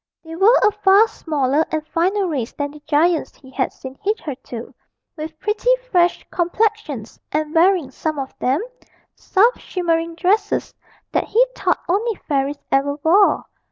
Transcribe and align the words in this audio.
They 0.23 0.35
were 0.35 0.59
a 0.63 0.71
far 0.71 1.07
smaller 1.07 1.63
and 1.71 1.85
finer 1.85 2.25
race 2.27 2.53
than 2.53 2.71
the 2.71 2.79
giants 2.87 3.35
he 3.35 3.51
had 3.51 3.71
seen 3.71 3.99
hitherto, 4.01 4.73
with 5.15 5.39
pretty 5.39 5.69
fresh 5.91 6.25
complexions, 6.31 7.19
and 7.31 7.53
wearing, 7.53 7.91
some 7.91 8.17
of 8.17 8.33
them, 8.39 8.63
soft 9.13 9.59
shimmering 9.59 10.15
dresses 10.15 10.73
that 11.11 11.25
he 11.25 11.45
thought 11.55 11.81
only 11.87 12.15
fairies 12.27 12.57
ever 12.71 12.95
wore. 13.03 13.45